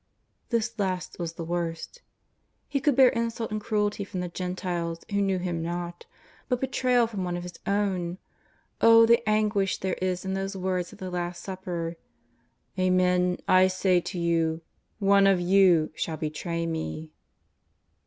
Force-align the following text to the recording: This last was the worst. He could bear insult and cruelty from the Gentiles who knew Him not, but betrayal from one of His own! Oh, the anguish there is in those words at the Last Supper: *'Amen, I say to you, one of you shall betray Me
This 0.49 0.73
last 0.79 1.17
was 1.19 1.33
the 1.33 1.43
worst. 1.43 2.01
He 2.67 2.79
could 2.79 2.95
bear 2.95 3.09
insult 3.09 3.51
and 3.51 3.61
cruelty 3.61 4.03
from 4.03 4.21
the 4.21 4.29
Gentiles 4.29 5.05
who 5.11 5.21
knew 5.21 5.37
Him 5.37 5.61
not, 5.61 6.07
but 6.49 6.59
betrayal 6.59 7.05
from 7.05 7.23
one 7.23 7.37
of 7.37 7.43
His 7.43 7.59
own! 7.67 8.17
Oh, 8.81 9.05
the 9.05 9.21
anguish 9.29 9.77
there 9.79 9.93
is 10.01 10.25
in 10.25 10.33
those 10.33 10.57
words 10.57 10.91
at 10.91 10.97
the 10.97 11.11
Last 11.11 11.43
Supper: 11.43 11.97
*'Amen, 12.79 13.37
I 13.47 13.67
say 13.67 14.01
to 14.01 14.17
you, 14.17 14.61
one 14.97 15.27
of 15.27 15.39
you 15.39 15.91
shall 15.93 16.17
betray 16.17 16.65
Me 16.65 17.11